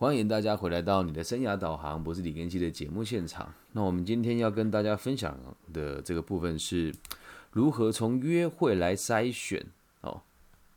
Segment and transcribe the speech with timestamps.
[0.00, 3.52] 欢迎大家回来到你的生涯导航，不是李根基的节目现场。
[3.72, 5.36] 那我们今天要跟大家分享
[5.72, 6.94] 的这个部分是
[7.50, 9.60] 如何从约会来筛选
[10.02, 10.22] 哦，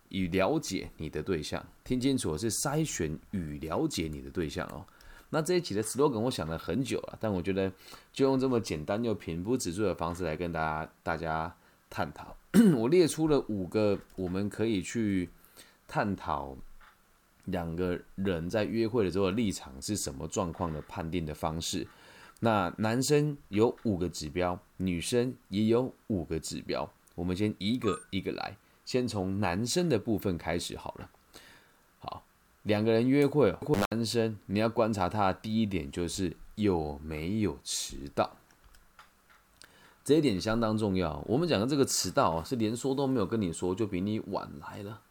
[0.10, 1.64] 与了解你的对象。
[1.84, 4.84] 听清楚，是筛选与了解你的对象哦。
[5.30, 7.72] 那这一期的 slogan 我想了很久了，但我觉得
[8.12, 11.56] 就用这么简单又平铺直述的方式来跟大家大家
[11.92, 12.36] 探讨。
[12.76, 15.30] 我列出了五个我们可以去
[15.88, 16.58] 探讨。
[17.46, 21.88] 两个人在约会的时候立场是什么状况的判定的方式？
[22.44, 26.92] 那男生有五个指标，女生也有五个指标。
[27.14, 31.10] 我们先一个一个来，先从男生的部分开始好了。
[32.00, 32.24] 好，
[32.64, 33.56] 两个人约会，
[33.92, 38.38] 男生你要观察他第一点就是有没有迟到，
[40.04, 41.24] 这一点相当重要。
[41.28, 45.02] 我们讲的这个迟到啊是连说都没有跟你说，就比你晚来了。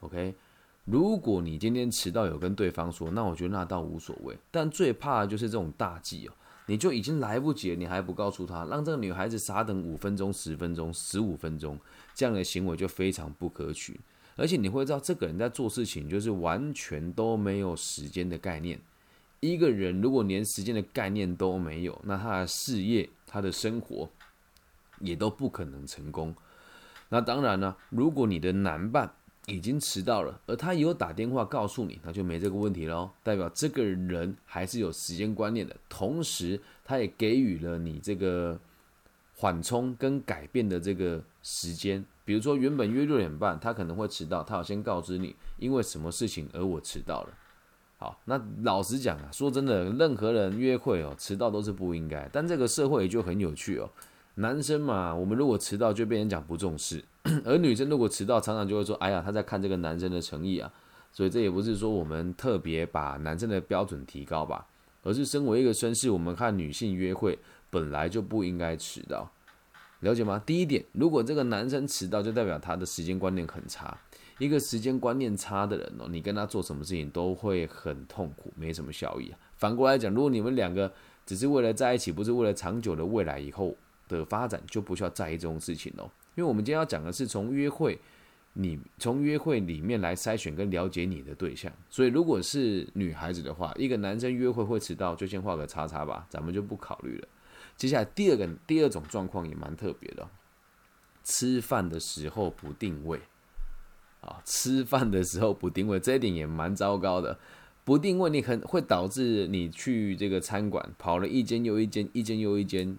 [0.00, 0.34] OK。
[0.84, 4.36] 如果你今天迟到有跟对方说，那我觉得那倒无所谓。
[4.50, 6.32] 但最怕的就是这种大忌哦，
[6.66, 11.78] 你就已经来不及了，你还不告诉他，让这个女孩子傻等五分钟、十分钟、十五分钟，
[12.14, 13.98] 这样的行为就非常不可取。
[14.36, 18.78] 而且你会知道，这个人在做事情就是完全都没有时间的概念。
[19.40, 24.10] 一个人如果连时间的概念都没有，那他的事业、他的生活
[25.00, 26.34] 也都不可能成功。
[27.08, 29.14] 那当然呢，如果你的男伴，
[29.46, 33.10] 已经迟到了，而他有打电话告诉你，那就没这个问题喽。
[33.22, 38.58] 代表这个人还是有时间观念的，同时他也给予了你这个
[39.36, 42.04] 缓冲跟改变的这个时间。
[42.24, 47.28] 比如说原本约六点半，他可能会迟到，他要先告知你，因为什么事情而我迟到了。
[47.98, 52.28] 好，那老实讲啊，说真的，任何人约会哦，迟到都是不应该。
[52.32, 53.90] 但这个社会就很有趣哦。
[54.36, 57.04] 男生嘛，我们如果迟到就被人讲不重视，
[57.44, 60.70] 而女生如果迟到，常常就会说：“哎呀，他在看这个男生的诚意啊。”
[61.10, 64.66] 所以这也不是说我们特别把男生的标准提高吧，
[65.02, 67.38] 而是身为一个绅士，我们看女性约会
[67.70, 69.30] 本来就不应该迟到，
[70.00, 70.42] 了解吗？
[70.44, 73.96] 第一点，如果这个男生迟到，就代表他的时间观念很差。
[74.38, 79.38] 一个时间观念差的人哦，你跟他做什么事情都会很痛苦，没什么效益啊。
[79.56, 80.92] 反过来讲，如果你们两个
[81.24, 83.74] 只是为了在一起，不是为了长久的未来以后。
[84.06, 87.98] 的发展就不需要在意这种事情喽，因为我们今天要讲的是从约会，
[88.54, 91.72] 你从约会里面来筛选跟了解你的对象。
[91.88, 97.28] 所以如果是女孩子的话，一个男生约会会迟到，就先画个叉叉吧，咱们就不考虑了。
[97.76, 100.28] 接下来第二个第二种状况也蛮特别的，
[101.22, 103.20] 吃饭的时候不定位
[104.20, 107.38] 啊，吃饭的时候不定位，这一点也蛮糟糕的。
[107.84, 112.98] 不定位，你很会导致你去这个餐馆跑了一间又一间，一间又一间。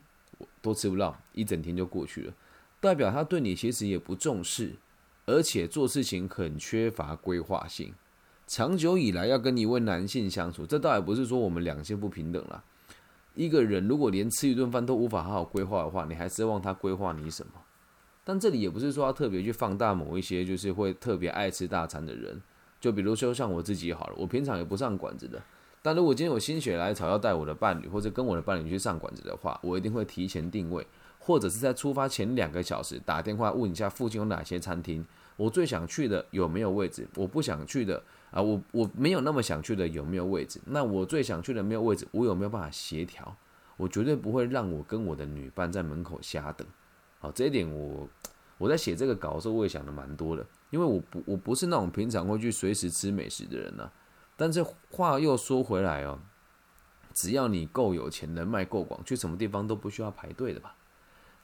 [0.61, 2.33] 都吃不到，一整天就过去了，
[2.85, 4.75] 代表他对你其实也不重视，
[5.25, 7.91] 而且做事情很缺乏规划性。
[8.45, 12.63] 长久以来要跟一位男性相处，这倒也不是说我们两性不平等了。
[13.33, 17.53] 一个人如果连吃一顿饭都无法好好规划的话，你还奢望他规划你什么？
[18.23, 22.39] 但这里也不是说要特别去放大某一些就是会特别爱吃大餐的人，
[22.79, 25.41] 就比如说像我自己好了，我平常也不上馆子的。
[25.81, 30.85] 但如果今天有心血来潮要带我的伴侣或者跟我的伴侣去上馆子的话，我一定会提前定位，
[31.25, 35.03] 或者是在出发前两个小时打电话问一下附近有哪些餐厅，
[35.35, 37.99] 我最想去的有没有位置，我不想去的
[38.29, 43.35] 啊，我我没有那么想去的有没有位置，那我最想去的没有位置，我有没有办法协调？
[43.75, 46.67] 我绝对不会让我跟我的女伴在门口瞎等。
[47.17, 48.07] 好，这一点我
[48.59, 53.91] 我在写这个稿的时候我也想的蛮多的，因为我不我不是那种平常会去随时吃美食的人呢。
[54.37, 56.19] 但是话又说回来哦，
[57.13, 60.75] 只要你够有钱，人脉够广，去什么地方都不需要排队的吧，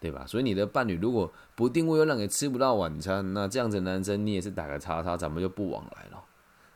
[0.02, 0.26] 对吧？
[0.26, 6.24] 所以你的伴侣如果不定位又让你吃不到晚餐，那这样子男生你也是打个叉叉，咱们就不往来了。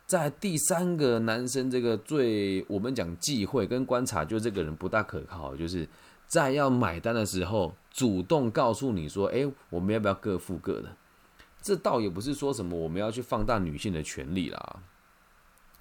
[0.06, 5.90] 在第三个男生这个最我们讲忌讳跟观察，就这个人不大可靠，就是
[6.28, 10.96] 在要买单的时候主动告诉你说：“哎，我们要不要各付各的？”
[11.64, 14.80] 这倒也不是说什么我们要去放大女性的权利啦。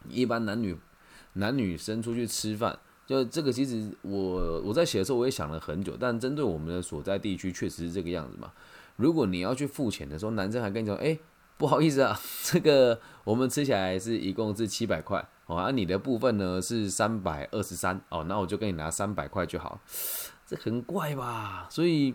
[0.09, 0.75] 一般男女
[1.34, 8.53] 男女生出去吃饭，就这个其实我我在写的时候我也想了很久，但针对我们的所在地区确实是这个样子嘛。
[8.97, 11.18] 如果你要去付钱的时候，男生还跟你说：“哎，
[11.59, 19.80] 不好意思啊，这个我们吃起来是一共是七百块哦，而你的部分呢是三百二十三哦，那我就跟你拿三百块就好。”
[20.47, 21.66] 这很怪吧？
[21.71, 22.15] 所以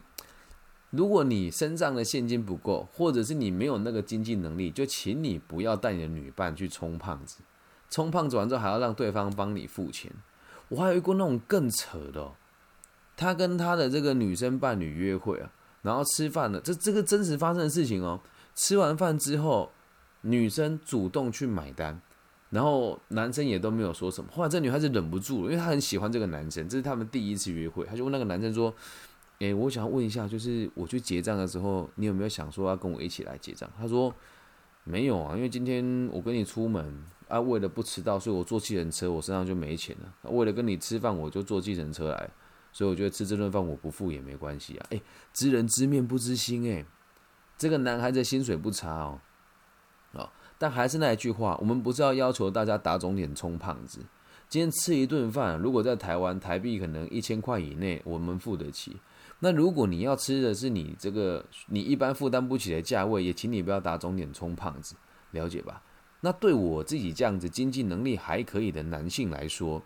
[0.91, 7.39] 如果你身上的现金不够，或者是你没有那个经济能力，就请你不要带你的女伴去充胖子。
[7.89, 10.11] 充胖子完之后还要让对方帮你付钱，
[10.69, 12.31] 我还有一过那种更扯的，
[13.17, 15.51] 他跟他的这个女生伴侣约会啊，
[15.81, 18.19] 然后吃饭了，这这个真实发生的事情哦。
[18.55, 19.71] 吃完饭之后，
[20.21, 22.01] 女生主动去买单，
[22.49, 24.29] 然后男生也都没有说什么。
[24.33, 28.73] 后来这女孩子忍不住了，因为她很喜欢这个男生，这是他们第一次约会，她就问那个男生说
[29.39, 34.13] ：“诶，我想问一下，就是我去结账的时候，你有没有想说要跟我一起来结账？”他说
[34.83, 40.31] ：“没有啊，因为今天我跟你出门啊，为了不迟到，所以我坐计程车，我身上就没钱了。
[40.31, 42.29] 为了跟你吃饭，我就坐计程车来，
[42.71, 44.85] 所以我觉得吃这顿饭我不付也没关系啊。
[44.89, 45.01] 诶，
[45.33, 46.85] 知人知面不知心，诶，
[47.57, 49.19] 这个男孩子薪水不差哦。”
[50.13, 54.01] 啊但还是那一句话，我们不是要要求大家打肿脸充胖子。
[54.49, 58.97] 今天吃一顿饭，如果在台湾台币可能一千块以内，我们付得起。
[59.39, 64.95] 那如果你要吃的是你这个你一般负担不起的价位，也请你不要打肿脸充胖子，
[65.31, 65.81] 了解吧？
[66.21, 69.81] 那对我自己这样子经济能力还可以的男性来说，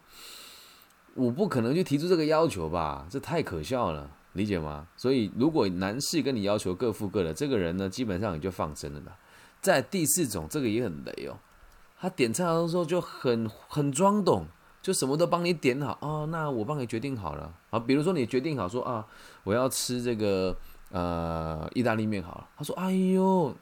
[1.14, 3.06] 我不可能去提出这个要求吧？
[3.10, 4.88] 这太可笑了，理解吗？
[4.98, 9.16] 所以如果男士跟你要求各付各的，这个人呢，基本上也就放生了啦。
[9.62, 11.38] 在第四种，这个也很雷哦。
[12.00, 14.48] 他点菜的时候就很很装懂，
[14.84, 16.28] 就什么都帮你点好哦。
[16.30, 17.80] 那我帮你决定好了啊。
[17.80, 19.08] 比如说你决定好说啊，
[19.44, 20.56] 我要吃这个
[20.92, 22.48] 呃意大利面好了。
[22.58, 23.56] 他说：“哎呦，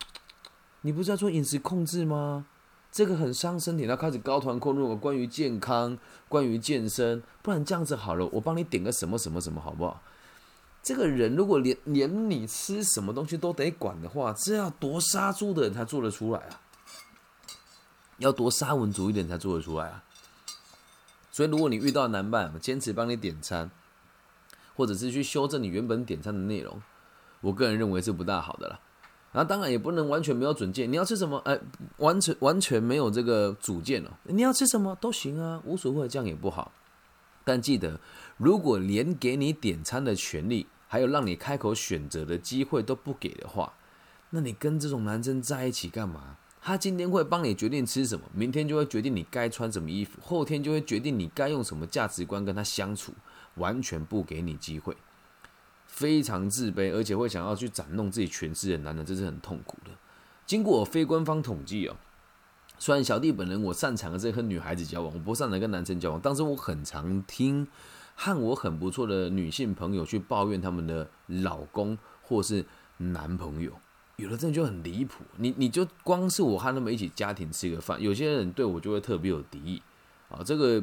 [0.81, 2.45] 你不是要做饮食控制吗？
[2.91, 5.97] 这个很伤身体。”他开始高团阔论关于健康、
[6.27, 7.21] 关于健身。
[7.41, 10.01] 不然这样子好了，我帮你点个什么什么什么好不好？
[10.83, 16.59] 这个人如果连连你吃什么东西都得管的话，这要多杀猪的人才做得出来啊！
[18.17, 20.03] 要多杀文主义的人才做得出来啊！
[21.31, 23.71] 所以，如果你遇到男伴坚持帮你点餐，
[24.75, 26.81] 或者是去修正你原本点餐的内容，
[27.39, 28.79] 我个人认为是不大好的啦。
[29.31, 31.37] 然后，当然也不能完全没有准见，你要吃什么？
[31.45, 31.57] 哎，
[31.97, 34.19] 完全完全没有这个主见了。
[34.23, 36.73] 你要吃什么都行啊，无所谓，这样也不好。
[37.45, 38.01] 但记得，
[38.35, 43.73] 如果连给你点餐的权利，还有让你开口选择的机会都不给的话，
[44.31, 46.37] 那你跟这种男生在一起干嘛？
[46.63, 53.11] 他今天会帮你决定吃什么，明天就会决定你该穿什么衣服，后天就会决定你该用什么价值观跟他相处，
[53.55, 54.95] 完全不给你机会，
[55.87, 59.91] 非常自卑，而且会想要去展弄自己权势的男人，这是很痛苦的。
[60.45, 61.95] 经过非官方统计哦。
[62.77, 66.19] 虽然小弟本人我擅长的是和女孩子交往，我不擅长跟男生交往。
[66.21, 67.67] 但是我很常听
[68.15, 72.65] 和我很不错的女性朋友去抱怨他们的老公或是
[72.97, 73.71] 男朋友，
[74.17, 75.23] 有的真的就很离谱。
[75.37, 79.81] 你你就光是我和他们一起家庭吃个饭，有些人对我就会特别有敌意
[80.29, 80.41] 啊。
[80.43, 80.81] 这个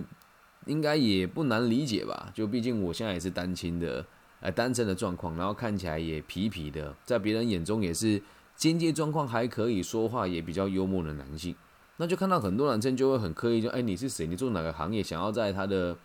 [0.66, 2.30] 应该也不难理解吧？
[2.34, 4.04] 就毕竟我现在也是单亲的，
[4.40, 8.20] 呃，单身的状况，然后看起来也痞痞的，在别人眼中也是
[8.56, 11.54] 经济状况还可以，说话也比较幽默的男性。
[11.96, 14.26] 那就看到很多男生就会很刻意，就哎你是谁？
[14.26, 15.02] 你做哪个行业？
[15.02, 15.96] 想要在他的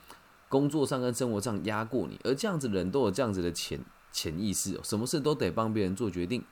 [0.50, 3.80] 工作上跟生活上压过你，而这样子的人都有这样子的潜
[4.12, 6.44] 潜意识，什么事都得帮别人做决定，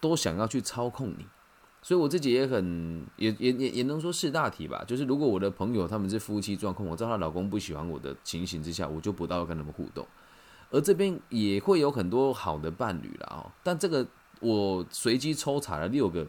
[0.00, 1.26] 都想要去操控你。
[1.82, 4.84] 所以我自己也很也也也也能说是大体吧。
[4.86, 10.06] 就是如果我的朋友他们是夫妻状况，我知道她老公不喜欢我的情形之下，我就不到跟他们互动。
[10.70, 13.52] 而这边也会有很多好的伴侣了哦。
[13.62, 14.06] 但这个
[14.40, 16.26] 我随机抽查了六个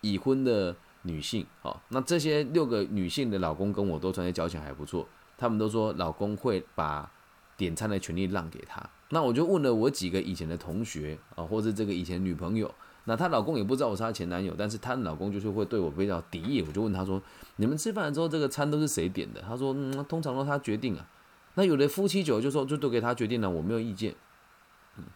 [0.00, 0.76] 已婚的。
[1.02, 5.08] 女性，好，那这些六个女性的老公跟我都传些交情还不错，
[5.38, 7.10] 他们都说老公会把
[7.56, 8.86] 点餐的权利让给她。
[9.08, 12.70] 那我就问了我几个以前的同学啊，或者这个以前女朋友，
[13.10, 16.62] 那她老公也不知道我是她前男友，但是她老公就是会对我比较敌意。
[16.62, 17.20] 我就问他说
[17.56, 21.04] ：“你们吃饭的时候这个餐都是谁点的？”他说：“嗯，通常都他决定啊。”
[21.54, 24.14] 那有的夫妻酒就说就都给他决定了，我没有意见。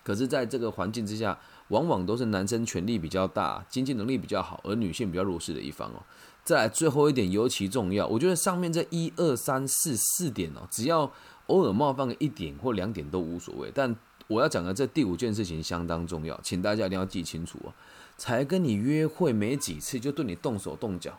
[0.03, 1.39] 可是，在这个环境之下。
[1.69, 6.03] 往往都是男生权力比较大，经济能力比较好，而女性比较弱势的一方哦。
[6.45, 11.11] 再来最后一点尤其重要，我觉得上面这一二三四四点哦，只要
[11.47, 13.73] 偶尔冒犯个一点或两点都无所谓。
[13.75, 17.73] 但我要讲的这第五件事情相当重要，请大家一定要记清楚哦。
[18.17, 21.19] 才跟你约会没几次就对你动手动脚，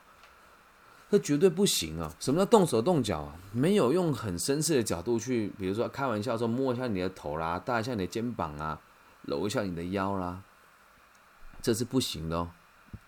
[1.09, 2.13] 这绝对不行啊！
[2.19, 3.35] 什么叫动手动脚啊？
[3.51, 8.81] 没有用很绅士的角度去，比如说开玩笑说摸一下你的头啦，搭一下你的肩膀啊。
[9.27, 10.43] 搂一下你的腰啦，
[11.59, 12.51] 这是不行的哦。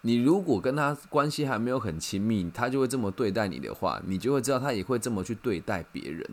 [0.01, 6.27] 你如果跟他关系还没有很亲密，他就会这么对待你的话，你就会知道他也会这么去对待别人。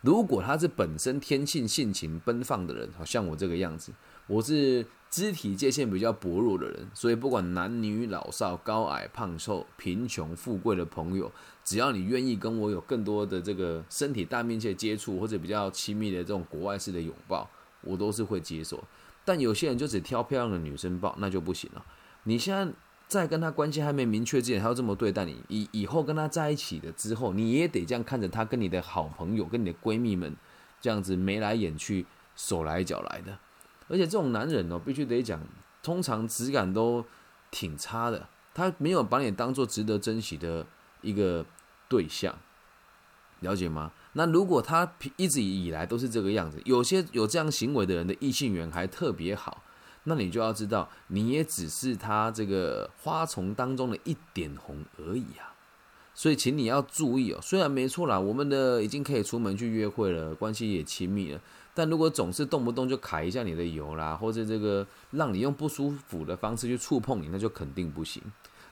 [0.00, 3.92] 如果他是本身天性性情奔放的人，好像我这个样子，
[4.26, 11.30] 我是肢体界限比较薄弱的人，所以不管男女老少、高矮胖瘦、贫穷富贵的朋友，
[11.64, 17.48] 只要你愿意跟我有更多的这个身体大面积的接触，或者比较亲密的这种国外式的拥抱。
[17.80, 18.82] 我都是会接受，
[19.24, 21.84] 但有些人就只挑漂亮的女生抱，那就不行了。
[22.24, 22.72] 你现在
[23.08, 30.36] 在跟他关系还没明确之前，他要这么对待你，以以后跟他在一起的之后，你也得这样看着他跟你的好朋友、跟你的闺蜜们
[30.80, 32.04] 这样子眉来眼去、
[32.36, 33.38] 手来脚来的。
[33.88, 35.40] 而且这种男人哦，必须得讲，
[35.82, 37.02] 通常质感都
[37.50, 38.28] 挺差的。
[38.52, 40.66] 他没有把你当做值得珍惜的
[41.00, 41.46] 一个
[41.88, 42.36] 对象，
[43.40, 43.92] 了解吗？
[44.12, 49.62] 那如果他一直以来都是这个样子，有些有这样行为的人的异性缘还特别好，
[50.08, 55.54] 那你就要知道，你也只是他这个花丛当中的一点红而已啊。
[56.14, 57.38] 所以，请你要注意哦。
[57.40, 61.40] 虽然没错啦，我们的已经可以出门去约会了，关系也亲密了，
[61.72, 68.20] 但如果总是动不动就揩一下你的油啦，或者这个让你用不舒服的方式去触碰你，那就肯定不行。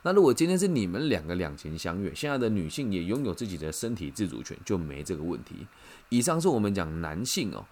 [0.02, 5.66] 那如果今天是你们两个两情相悦，现在的女性也拥有自己的身体自主权，就没这个问题。
[6.08, 7.64] 以上是我们讲男性哦，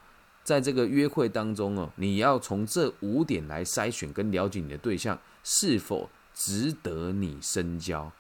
[0.45, 8.13] 在这个约会当中哦，你要从这五点来筛选跟了解你的对象是否值得你深交。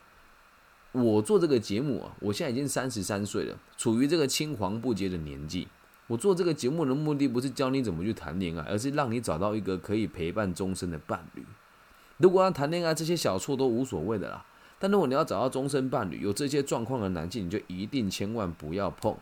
[0.92, 5.68] 我做这个节目啊，我现在已经三十三岁了，处于这个青黄不接的年纪。
[6.06, 11.44] 我做这个节目的目的不是教你怎么去谈恋爱，而是让你找到一个可以陪伴终身的伴侣。
[12.18, 14.44] 如果要谈恋爱，这些小错都无所谓的啦。
[14.78, 19.16] 但如果你要找到终身伴侣，有这些状况的男性，你就一定千万不要碰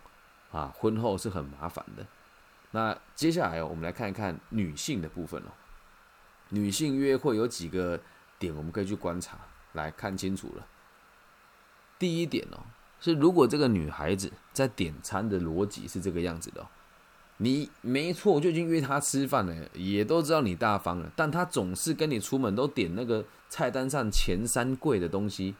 [0.50, 0.74] 啊！
[0.76, 2.04] 婚后是很麻烦的。
[2.72, 5.52] 那接下来我们来看一看女性的部分哦。
[6.48, 7.98] 女性约会有几个
[8.38, 9.38] 点我们可以去观察，
[9.72, 10.66] 来看清楚了。
[11.98, 12.58] 第一点哦，
[13.00, 16.66] 是如果这个女孩子在点餐的逻辑是这个样子的。
[17.38, 25.56] 你没错，就已经约她吃饭了，也都知道你大方了，但她总是跟你出门都点那个菜单上前三贵的东西，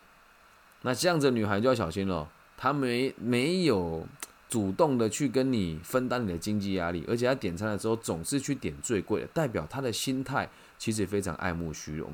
[0.83, 2.31] 那这样子女孩就要小心了。
[2.57, 4.07] 她没没有
[4.53, 12.13] 主动的去跟你分担你的经济压力，而且他点餐的时候总是去点最贵的，代表他的心态其实非常爱慕虚荣。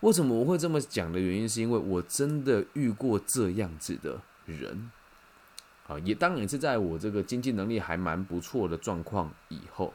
[0.00, 4.90] 为什么我会这么讲的原因，是因为我真的遇过这样子的人。
[5.86, 9.94] 啊，也当然是在我这个经济能力还蛮不错的状况以后，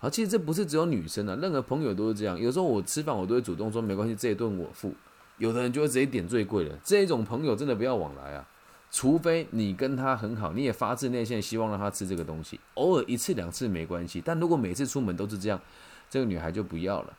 [0.00, 2.40] 啊，其实这不是只有女生啊，任何朋友都是这样。
[2.40, 4.94] 有时候我吃饭，我都会主动说没关系，这一顿我付。
[5.36, 8.48] 有的人就会直接点最贵的，这种朋友真的不要往来啊，
[8.90, 15.60] 除非你跟他很好，你也发自内心希望让他吃这个东西，偶尔一次两次没关系，但如果每次出门都是这样，
[16.08, 17.16] 这个女孩就不要了，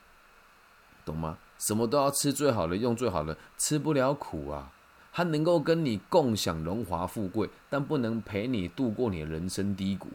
[1.06, 1.38] 懂吗？
[1.60, 4.72] 什么都要吃最好的，用最好的，吃不了苦啊。
[5.12, 10.08] 他能够跟你共享荣华富贵，但不能陪你度过你的人生低谷，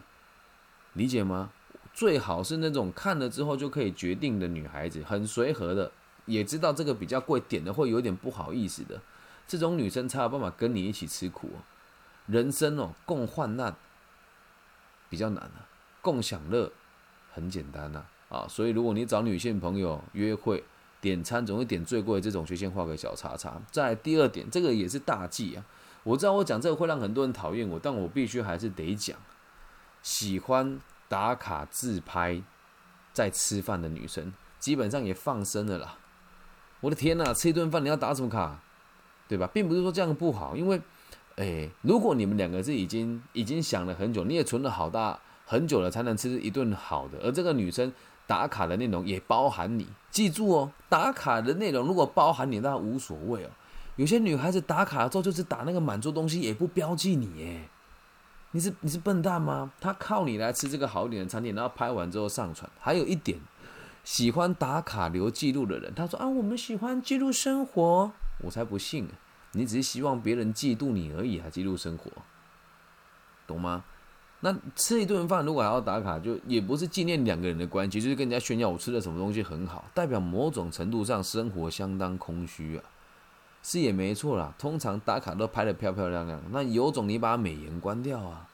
[0.94, 1.50] 理解吗？
[1.92, 5.92] 最好是那种看了之后就可以决定的女孩子，很随和的，
[6.26, 9.00] 也知道这个比较贵，点的会有点不好意思的，
[9.46, 11.50] 这种女生才有办法跟你一起吃苦。
[12.26, 13.74] 人生哦，共患难
[15.10, 15.68] 比较难啊，
[16.00, 16.72] 共享乐
[17.32, 20.64] 很简单呐啊，所以如果你找女性朋友约会，
[21.00, 23.60] 点餐总会点最贵这种，就先画个小叉叉。
[23.70, 25.64] 在第二点，这个也是大忌啊。
[26.02, 29.16] 我知道我讲这个会让很多人讨厌我，但我必须还是得讲。
[30.02, 32.42] 喜欢打卡自拍
[33.12, 35.98] 在吃饭的女生，基本上也放生了啦。
[36.80, 38.60] 我的天呐，吃一顿饭你要打什么卡？
[39.28, 39.48] 对吧？
[39.52, 40.80] 并不是说这样不好，因为，
[41.36, 47.92] 诶，如果你们两个是已经已经想了很久，你也存了好大很久了才能吃一顿好的，而这个女生。
[48.26, 50.72] 打卡的内容也包含你，记住哦。
[50.88, 53.50] 打卡的内容如果包含你，那无所谓哦。
[53.96, 57.68] 有些女孩子打卡之后就是打那个满桌东西，也不标记你耶。
[58.52, 59.70] 你是你是笨蛋吗？
[59.78, 62.66] 她靠你来吃这个好一点的餐厅，然后拍完之后上传。
[62.80, 63.38] 还有一点，
[64.04, 68.10] 喜欢打卡留记录的人，他说啊，我们喜欢记录生活，
[68.44, 69.08] 我才不信。
[69.52, 72.10] 你只是希望别人嫉妒你而已，还嫉妒生活，
[73.46, 73.84] 懂吗？
[74.40, 82.84] 那吃一顿饭，如果还要打卡，就也不是纪念两个人的关系，就是跟人家炫耀我吃的什么东西很好，代表某种程度上生活相当空虚啊，
[83.62, 84.52] 是也没错啦。
[84.58, 88.48] 通常打卡都拍的漂漂亮亮，那有种你把美颜关掉啊，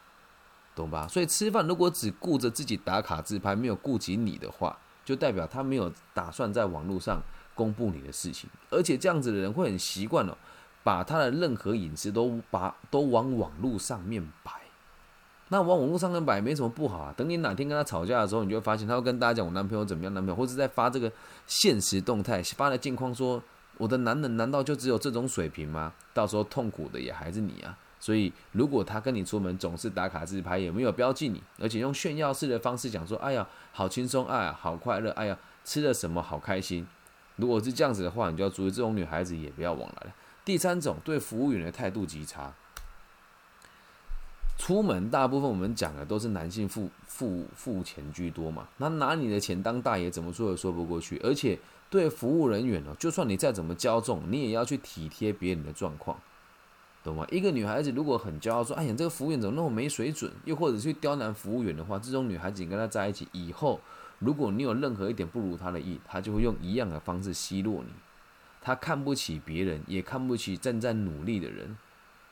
[0.76, 1.08] 懂吧？
[1.08, 7.20] 所以吃饭如果只顾着自己打卡自拍，没有顾及你的话，就代表他没有打算在网络上
[7.54, 10.36] 公布你的事情，而且这样子的人会很习惯了，
[10.82, 14.52] 把他的任何隐私都把都往网络上面摆。
[15.52, 17.12] 那往网络上面摆没什么不好啊。
[17.16, 21.10] 等你哪天跟他吵架的时候，你就会发现他会跟大家讲我男朋友怎么样，男朋友或者在发这个
[21.46, 23.42] 现实动态，发的近况说
[23.76, 25.92] 我的男人难道就只有这种水平吗？
[26.14, 27.76] 到时候痛苦的也还是你啊。
[27.98, 36.86] 所以如果他跟你出门总是打卡自拍，也没有标记你，而且用炫耀式的方式讲说，哎呀好轻松，哎呀好快乐，哎呀吃了什么好开心。
[37.40, 40.14] 如果是这样子的话，你就要注意这种女孩子也不要往来了。
[40.44, 42.52] 第三种对服务员的态度极差。
[44.58, 51.18] 出门大部分我们讲的都是男性付付付钱居多嘛，那拿你的钱当大爷，怎么说也说不过去。
[51.24, 56.20] 而且对服务人员哦，就算你再怎么骄纵，你也要去体贴别人的状况，
[57.02, 57.26] 懂吗？
[57.30, 63.80] 一个女孩子如果很骄傲说：“哎呀，这个服务员怎么那么没水准？”又或者去刁难服务员的话，这种女孩子你跟她在一起以后，
[64.20, 67.92] 如果你有任何一点不如他的意，他就会用一样的方式奚落你。
[68.62, 71.76] 他看不起别人，也看不起正在努力的人。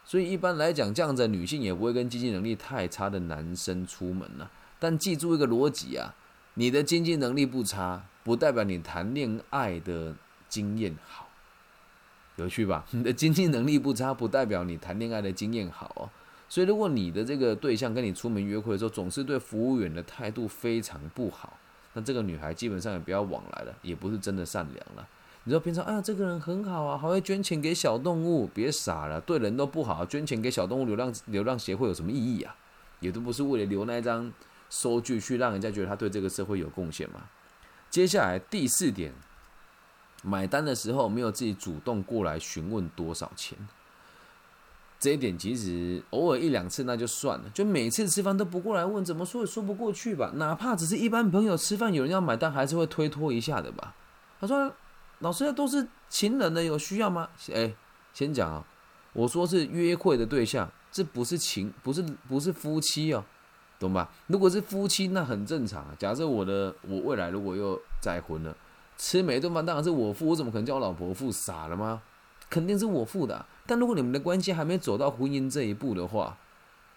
[0.05, 4.51] 所以一般来讲，这样的女性也不会跟经济能力太差的男生出门了。
[4.79, 6.15] 但记住一个逻辑啊，
[6.55, 10.15] 你的经济能力不差，不代表你谈恋爱的
[10.49, 11.29] 经验好。
[12.37, 12.85] 有趣吧？
[12.93, 16.09] 你的经济能力不差，不代表你谈恋爱的经验好哦。
[16.49, 21.59] 所以，如果你的这个对象跟你出门约会的时候，总是对服务员的态度非常不好，
[21.99, 25.09] 那这个女孩基本上也不要往来了，也不是真的善良了。
[25.43, 32.55] 你说平常啊，这个人很好啊，还会捐钱给小动物，别傻了，对人都不好，捐钱给小动物流浪流浪协会有什么意义啊？
[33.01, 34.33] 也都不是为了留那张
[34.71, 37.23] 收据去让人家觉得他对这个社会有贡献嘛。
[37.91, 39.13] 接下来第四点，
[40.23, 43.59] 买单的时候没有自己主动过来询问多少钱，
[45.01, 50.33] 这一点其实偶尔一两次那就算了，就每次吃饭都不过来问，怎么说也说不过去吧？
[50.35, 53.95] 哪怕只是一般朋友吃饭，有人要买单，还是会推脱一下的吧？
[54.41, 54.73] 他说。
[55.21, 57.29] 老师，都是情人的，有需要吗？
[57.53, 57.75] 哎，
[58.15, 58.65] 先讲啊，
[59.13, 63.25] 我说是约会的对象，这不是情，不是不是夫妻哦，
[63.81, 64.09] 懂吧？
[64.29, 65.85] 如果是夫妻，那很正常。
[65.99, 68.57] 假设我的我未来如果又再婚了，
[68.97, 71.33] 吃每一顿饭当然是我付，我怎么可能叫我老婆付？
[71.33, 72.01] 傻了吗？
[72.49, 73.45] 肯定是我付的。
[73.69, 76.39] 但如果你们的关系还没走到婚姻这一步的话，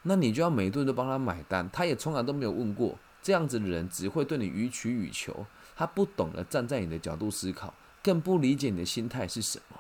[0.04, 2.98] 那你就要每顿都帮他买单，他也从来都没有问过。
[3.22, 7.74] 这样子的人只会对你予取予求，他不懂得站在你的角度思考。
[8.02, 9.78] 更不理解你的心态是什么，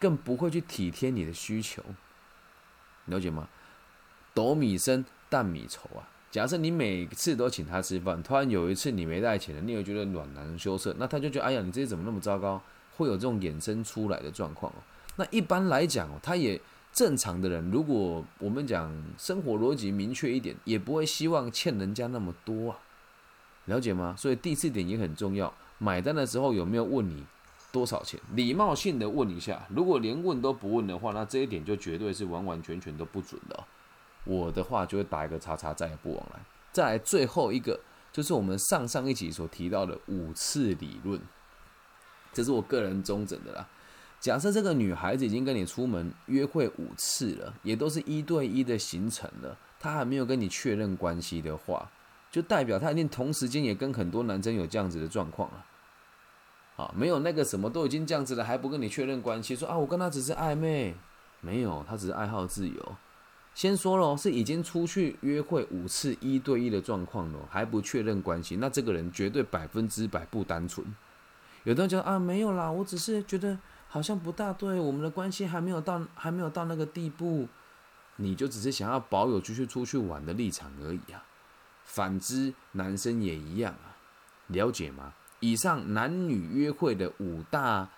[0.00, 1.80] 更不会去体贴你的需求，
[3.06, 3.48] 了解吗？
[4.34, 6.10] 斗米深，担米稠啊！
[6.30, 12.60] 假设你每次都请他吃饭，突然有一次你没带钱了，你会觉得暖男羞涩，那他就觉得哎呀，你这些怎么那么糟糕？
[12.96, 14.72] 会有这种衍生出来的状况。
[15.18, 16.60] 那一般来讲，他也
[16.92, 22.78] 正常的人，如果我们讲生活逻辑明确一点，也不会希望欠人家那么多啊，
[23.64, 24.14] 了解吗？
[24.16, 25.52] 所以第四点也很重要。
[25.78, 27.24] 买单的时候有没有问你
[27.72, 28.20] 多少钱？
[28.34, 29.66] 礼貌性的问一下。
[29.68, 33.64] 如果连问都不问的话，那这一点就绝对是完完全全都不准的。
[34.24, 36.40] 我的话就会打一个叉叉，再也不往来。
[36.70, 37.80] 再来最后一个，
[38.12, 41.20] 就是我们上上一集所提到的五次理论，
[42.32, 43.68] 这是我个人中整的啦。
[44.20, 51.90] 假设这个女孩子已经跟你出门约会五次了，也都是一对一的行程了，她还没有跟你确认关系的话。
[52.30, 55.64] 就代表她一定同时间也跟很多男生有这样子的状况了，
[56.76, 60.94] 啊，没有那个什么都已经这样子了，还不跟你确认关系，说啊，我跟他只是暧昧，
[61.40, 62.96] 没有，他只是爱好自由。
[63.54, 70.86] 先说了，是已经出去约会五次一对一的状况了，还不确认关系，那这个人绝对百分之百不单纯。
[71.64, 77.48] 有的人讲啊，没有啦，我只是觉得好像不大对，我们的关系还没有到还没有到那个地步，
[78.16, 81.24] 你就只是想要保有继续出去玩的立场而已啊。
[81.84, 83.96] 反之，男生也一样啊，
[84.48, 85.14] 了解吗？
[85.40, 87.88] 以上男女约会的五大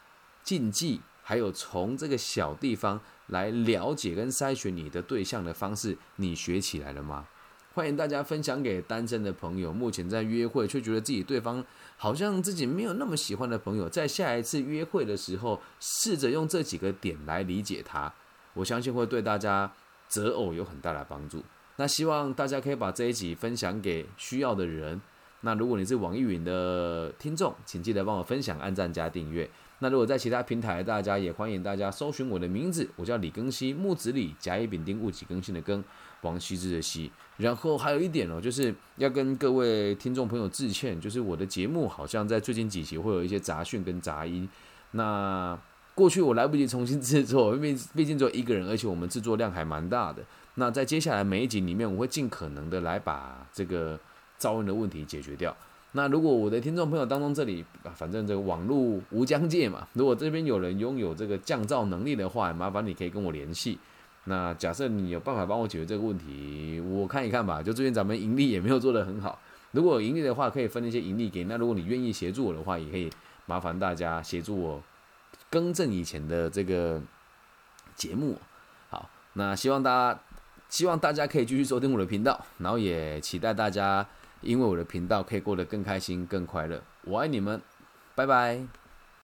[0.44, 7.26] 禁忌，还有从这个小地方来了解跟筛选你的对象的方式，你学起来了吗？
[7.72, 11.64] 欢迎大家分享给单身的朋友，目前在约会却觉得自己对方
[11.96, 18.12] 好像自己没有那么喜欢的朋友，在下一次约会的时候，试着用这几个点来理解他，
[18.54, 19.72] 我相信会对大家
[20.08, 21.44] 择偶有很大的帮助。
[21.76, 25.00] 那希望大家可以把这一集分享给需要的人。
[25.42, 29.48] 那如果你是网易云的听众，请记得帮我分享、按赞加订阅。
[29.78, 35.82] 那如果在其他平台，大家也欢迎大家搜寻我的名字，我叫李更新，木子李，甲乙丙丁戊己更新的更，
[36.22, 37.10] 王羲之的羲。
[37.36, 44.48] 然后还有一点哦，就是要跟各位听众朋友致歉，就是我的节目好像在最近几期会有一些杂讯跟杂音。
[44.90, 45.58] 那
[45.94, 50.22] 过去我来不及重新制作，因为毕竟只有一个人，而且我们制作量还蛮大的。
[50.56, 53.98] 那在接下来每一集里面，我会尽可能的来把这个
[54.38, 55.56] 噪音的问题解决掉。
[55.92, 63.78] 那如果我的听众朋友当中这里，反正这个网络无疆界嘛，如果这边有人拥有这个降噪能力的话，麻烦你可以跟我联系。
[64.24, 67.62] 那假设你有办法帮我解决这个问题，我看一看吧。
[67.62, 69.38] 就最近咱们盈利也没有做得很好，
[69.72, 71.44] 如果盈利的话，可以分一些盈利给。
[71.44, 73.10] 那如果你愿意协助我的话，也可以
[73.46, 74.82] 麻烦大家协助我
[75.50, 77.00] 更正以前的这个
[77.94, 78.38] 节目。
[78.88, 80.20] 好，那希望大家。
[80.70, 84.06] 希望大家可以继续收听我的频道，然后也期待大家
[84.40, 86.80] 因为我的频道可以过得更开心、更快乐。
[87.02, 87.60] 我爱你们，
[88.14, 88.79] 拜拜。